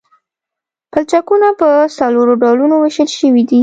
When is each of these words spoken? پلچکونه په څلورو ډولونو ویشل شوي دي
پلچکونه 0.91 1.47
په 1.59 1.69
څلورو 1.97 2.33
ډولونو 2.43 2.75
ویشل 2.77 3.09
شوي 3.19 3.43
دي 3.49 3.59